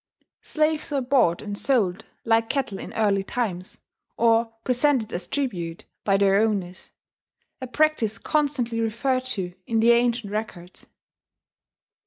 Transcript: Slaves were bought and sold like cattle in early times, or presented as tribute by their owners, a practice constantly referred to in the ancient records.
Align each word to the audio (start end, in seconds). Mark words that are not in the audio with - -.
Slaves 0.41 0.89
were 0.89 0.99
bought 1.01 1.43
and 1.43 1.55
sold 1.55 2.05
like 2.25 2.49
cattle 2.49 2.79
in 2.79 2.91
early 2.93 3.21
times, 3.23 3.77
or 4.17 4.45
presented 4.63 5.13
as 5.13 5.27
tribute 5.27 5.85
by 6.03 6.17
their 6.17 6.37
owners, 6.39 6.89
a 7.61 7.67
practice 7.67 8.17
constantly 8.17 8.81
referred 8.81 9.25
to 9.37 9.53
in 9.67 9.79
the 9.79 9.91
ancient 9.91 10.33
records. 10.33 10.87